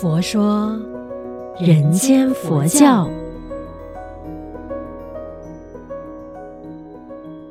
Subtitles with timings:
[0.00, 0.78] 佛说
[1.58, 3.10] 人间佛教。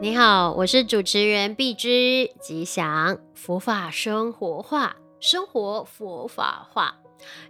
[0.00, 6.96] 你好，我是主持人碧之吉祥，佛法生活化，生活佛法化。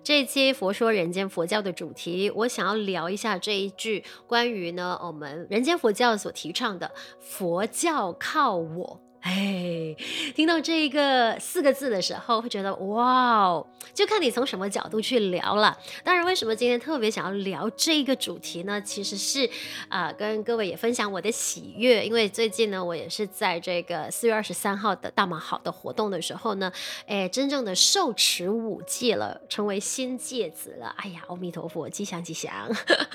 [0.03, 6.91] 这期佛说人间佛教的主题，我想要聊一下这一句关于呢我们人间佛教所提倡的
[7.21, 9.01] “佛教靠我”。
[9.21, 9.95] 哎，
[10.35, 15.77] 听到这个四个字的时候，会觉得哇哦，就看你从什么角度去聊了。
[16.03, 18.81] 当然，为什么今天特别想要聊这个主题呢？
[18.81, 19.49] 其实是
[19.89, 26.73] 啊、跟各位也分享我的喜悦，因为最近呢，我也是在这个四月二十三号的大马好的活动的时候呢，
[27.07, 30.95] 哎，真正的受持五戒了，成为新戒子了。
[30.97, 32.51] 哎呀，阿弥陀佛，吉祥吉祥。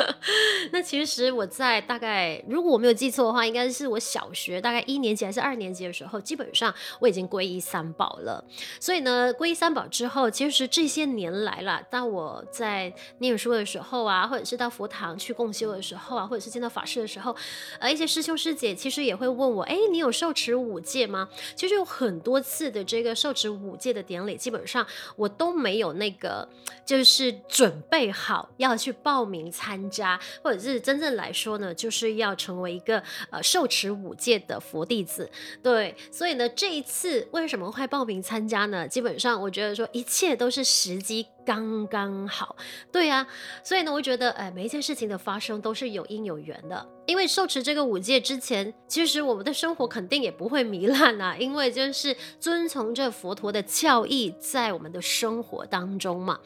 [0.72, 8.44] 那其实我在大概，如果我没有记错的话，应该是我小学大概一年级还是二年级时候，基本上我已经皈依三宝了。
[8.80, 17.36] 所以呢，皈依三宝之后，其实这些年来啦，当我在念书的时候啊，或者是到佛堂去共修的时候啊，或者是见到法师的时候，
[17.80, 21.30] 呃，一些师兄师姐其实也会问我，哎，你有受持五戒吗？
[21.56, 26.48] 其实有很多次的这个受持五戒的典礼，基本上我都没有那个，
[26.86, 35.30] 就是准备好要去报名参加，或者是真正来说呢，就是要成为一个呃受持五戒的佛弟子，
[35.62, 35.85] 对。
[36.12, 38.88] 所以呢，这一次为什么会报名参加呢？
[38.88, 41.28] 基本上，我觉得说一切都是时机。
[41.46, 42.56] 刚刚好，
[42.92, 43.28] 对、啊，
[43.64, 46.84] 所以呢，我觉得，哎，每一件事情的发生都是有因有缘的。
[47.06, 56.40] 因为受持这个五戒之前，其实我们的生活肯定也不会糜烂啊，因为就是遵从着佛陀的教义，在我们的生活当中嘛。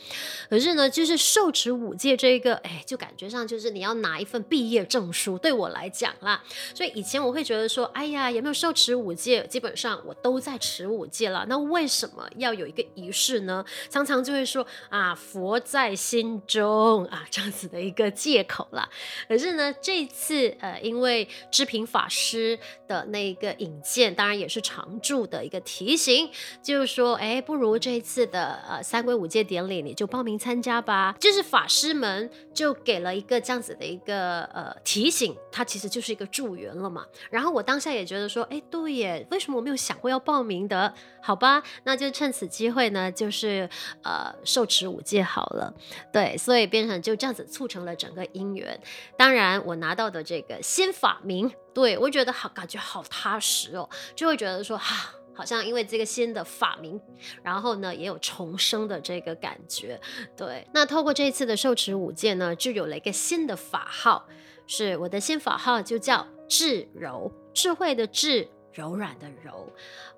[0.50, 6.44] 可是呢，就是受持五戒这一个，哎，就感觉上就是你要拿一份毕业证书，对我来讲啦。
[6.74, 9.46] 所以以前我会觉得说，哎呀，有没有受持五戒？
[9.48, 13.64] 基本上我都在持五戒了，那为什么要有一个仪式呢？
[13.90, 14.66] 常常就会说。
[14.90, 18.90] 啊，佛在心中啊，这样子的一个借口啦。
[19.28, 26.30] 可是呢，这次呃，因为知平法师的那个引荐，当然也是常住的一个提醒，
[26.62, 31.16] 就是说，哎，不如这一次的呃三皈五戒典礼，你就报名参加吧。
[31.20, 37.06] 就是法师们就给了一个这样子的一个呃提醒，它其实就是一个助缘了嘛。
[37.30, 40.94] 然后我当下也觉得说，哎，对耶，为什么我没有想过要报名的？
[41.22, 43.70] 好吧，那就趁此机会呢，就是
[44.04, 44.90] 呃受持。
[44.90, 45.72] 五戒好了，
[46.12, 48.82] 对，所以变成就这样子促成了整个姻缘。
[49.16, 57.00] 当然，我拿到的这个新法名，对，我觉得好，感觉好踏实哦，就会觉得说哈，好像因为这个新的法名，
[57.44, 60.00] 然后呢也有重生的这个感觉。
[60.36, 64.28] 对，那透过这一次的受持五戒呢，就有了一个新的法号，
[64.68, 69.72] 是我的新法号，就叫智柔，智慧的智，柔软的柔。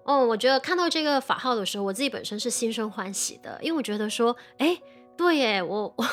[0.03, 4.81] 哦，我觉得看到这个法号的时候，我自己本身是心生欢喜的，因为我觉得说，哎，
[5.17, 6.05] 对耶，我我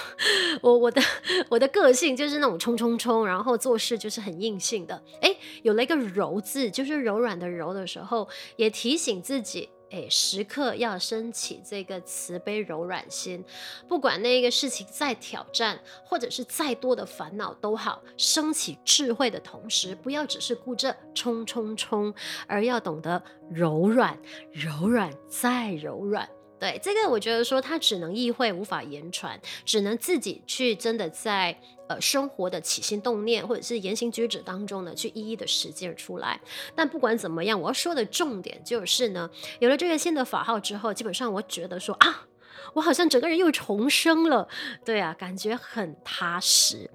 [0.60, 1.00] 我我的
[1.48, 9.70] 我的个性就是那种冲冲冲，然后做事就是很硬性的，哎，有了一个柔字，就是柔软的柔的时候，也提醒自己。
[9.90, 13.42] 哎，时刻要升起这个慈悲柔软心，
[13.88, 22.12] 不管那个事情再挑战，或者是再多的烦恼都好，升起智慧的同时，不要只是顾着冲冲冲，
[22.46, 24.18] 而要懂得柔软，
[24.52, 26.28] 柔软再柔软。
[26.58, 36.40] 对，这个我觉得说它只能意会，无法言传，只能自己去真的在呃生活的起心动念或者是言行举止当中呢，去一一的实践出来。
[36.74, 39.30] 但不管怎么样，我要说的重点就是呢，
[39.60, 42.26] 有了这个新的法号之后，基本上我觉得说啊。
[42.74, 44.48] 我好像整个人又重生了，
[44.84, 46.90] 对啊，感觉很踏实。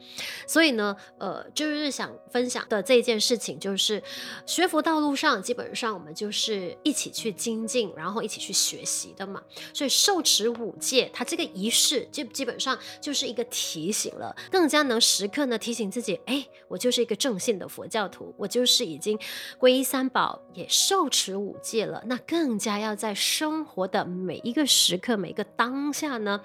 [0.48, 4.02] 所以呢，呃，就是想分享的这件事情，就是
[4.46, 9.42] 学佛道路上，基本上我们就是一起去精进，然后一起去学习的嘛。
[9.74, 19.18] 所以受持五戒，它这个仪式就基本上就是一个提醒了，更加能时刻呢提醒自己，哎，我就是一个正信的佛教徒，我就是已经
[19.60, 22.04] 皈依三宝，也受持五戒了。
[22.06, 26.42] 那更加要在生活的每一个时刻，每一个当下呢，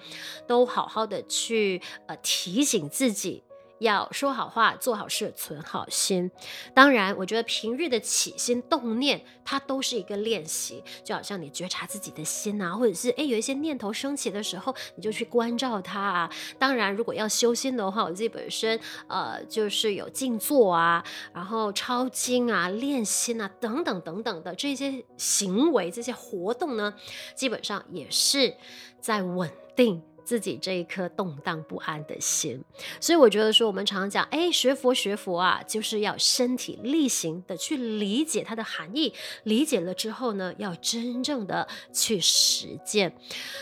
[0.47, 3.43] 都好好的去呃提醒自己。
[3.79, 6.29] 要说好话，做好事，存好心。
[6.73, 10.83] 当然，我觉得平日的起心动念，它都是一个练习。
[11.03, 16.29] 就好像你觉察自己的心啊，或者是诶有一些念头升起的时候，你就去关照它啊。
[16.57, 21.03] 当然，如果要修心的话，我自己本身呃就是有静坐啊，
[21.33, 26.93] 然后抄经啊、练心啊等等等等的这些行为、这些活动呢，
[27.35, 28.53] 基本上也是
[28.99, 30.03] 在稳定。
[30.29, 32.63] 自己这一颗动荡不安的心。
[33.01, 39.11] 所以我觉得说，我们常常讲，哎，学佛学佛啊，就是要身体力行的去理解它的含义，
[39.45, 43.11] 理解了之后呢，要真正的去实践。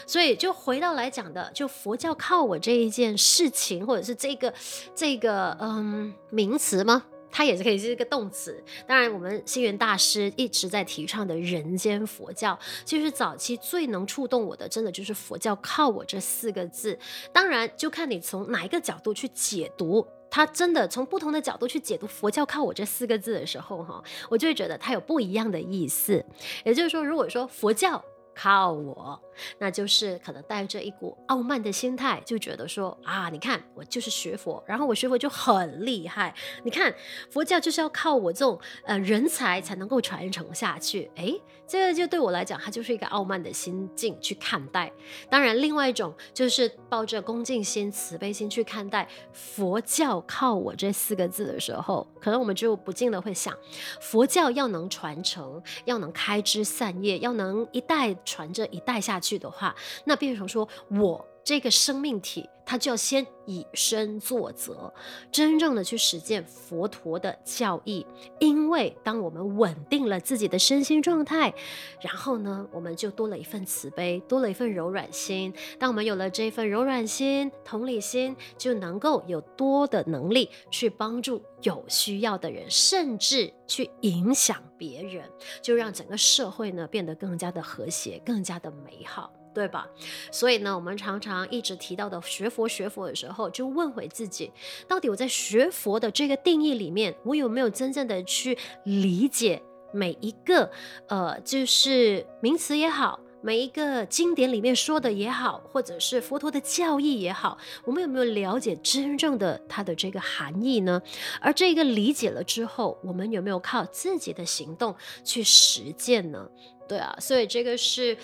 [0.05, 4.53] 所以就回到来讲的，就佛教靠我这一件事情，或者是这个
[4.93, 7.05] 这个嗯名词吗？
[7.37, 8.63] 它也是可以是一个动词。
[8.87, 16.97] 当然，我们星云大师一直在提倡的人间佛教，其实早期最能触动我的，真的就是佛教靠我这四个字。
[17.31, 20.03] 当然，就看你从哪一个角度去解读。
[20.31, 26.25] 它真的从不同的角度去解读佛教靠我这四个字的时候，哈，我就会觉得它有不一样的意思。
[26.65, 28.03] 也就是说，如果说佛教，
[28.37, 29.19] 靠我，
[29.57, 36.35] 那就是可能带着一股傲慢的心态，就觉得说啊，你看我就是学佛，然后我学佛就很厉害。
[36.63, 36.93] 你看
[37.31, 41.09] 佛教就是要靠我这种呃人才才能够传承下去。
[41.15, 44.91] 诶，这个就对我来讲，它就是一个傲慢的心境去看待。
[45.31, 53.51] 当然，另外一种就是抱着恭敬心、慈悲心去看待佛教靠我这四个字的时候，可能我们就不禁的会想，
[53.99, 58.15] 佛教要能传承，要能开枝散叶，要能一代。
[58.27, 64.93] 传着一代下去的话，那变成说我这个生命体，它就要先以身作则，
[65.31, 68.05] 真正的去实践佛陀的教义。
[68.37, 71.53] 因为当我们稳定了自己的身心状态，
[72.01, 75.53] 然后呢，我们就多了一份慈悲，多了一份柔软心。
[75.79, 85.23] 当我们有了这份柔软心、同理心，就能够有多的能力去帮助有需要的人，甚至去影响别人，
[85.61, 89.31] 就让整个社会呢变得更加的和谐，更加的美好。
[89.57, 89.89] 对吧？
[90.31, 94.51] 所以呢，我们常常一直提到的学佛学佛的时候，就问回自己，
[94.87, 99.59] 到底我在学佛的这个定义里面，我有没有真正的去理解
[99.91, 100.69] 每一个
[101.07, 111.01] 呃，就是名词也好，每一个经典里面说的也好，或者是佛陀的教义也好，我们有没有了解真正的它的这个含义呢？
[111.39, 116.49] 而这个理解了之后，我们有没有靠自己的行动去实践呢？
[116.87, 118.17] 对啊，所以这个是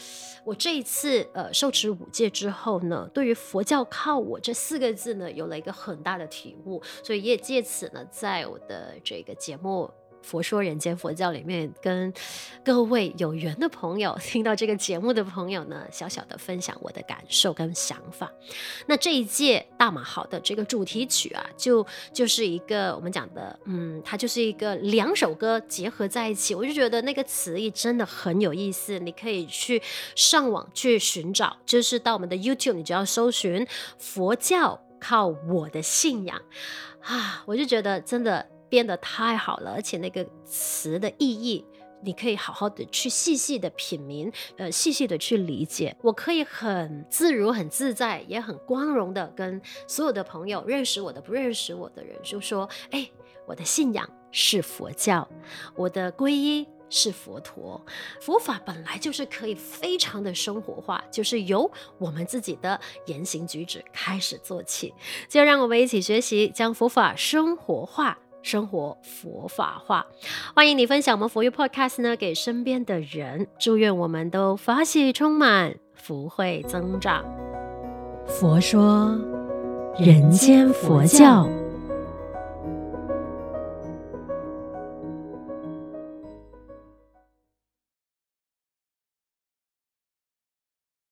[0.45, 9.91] 我这一次呃受持五戒之后呢，对于佛教靠我这四个字呢，有了一个很大的体悟，所以也借此呢，在我的这个节目。
[10.23, 12.11] 佛说人间佛教里面，跟
[12.63, 18.31] 各位有缘的朋友， 听到这个节目的朋友呢，小小的分享我的感受跟想法。
[18.87, 28.97] 那这一届大马好的这个主题曲啊，就就是一个我们讲的，嗯，它就是一个两首歌结合在一起，我就觉得那个词义真的很有意思。
[28.99, 29.81] 你可以去
[30.15, 33.67] 上网去寻找，就是到我们的 YouTube，你只要搜寻
[33.99, 36.41] “佛教靠我的信仰”
[37.03, 38.52] 啊，我就觉得真的。
[38.73, 41.63] 编得太好了，而且那个词的意义，
[42.01, 45.95] 你可以好好的去细细的品茗，呃，细细的去理解。
[46.01, 53.07] 我可以很自如、很自在，也很光荣的跟所有的朋友，认识我的、不认识我的人，就说：哎，
[53.45, 55.29] 我的信仰是佛教，
[55.75, 57.79] 我的皈依是佛陀。
[58.21, 64.91] 佛法本来就是可以非常的生活化，就是由我们自己的言行举止开始做起。
[65.29, 68.17] 就让我们一起学习，将佛法生活化。
[68.43, 70.05] 生活佛法化，
[70.53, 73.47] 欢迎你分享我们佛佑 Podcast 呢，给身边的人。
[73.57, 77.25] 祝愿我们都法喜充满，福慧增长。
[78.27, 79.17] 佛说
[79.97, 81.49] 人间佛教。